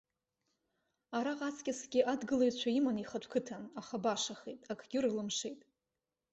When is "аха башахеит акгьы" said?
3.79-4.99